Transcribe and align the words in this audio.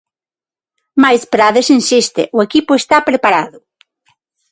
Mais 1.03 1.21
Prades 1.33 1.67
insiste: 1.79 2.21
"O 2.35 2.39
equipo 2.47 2.71
está 2.81 2.97
preparado". 3.09 3.57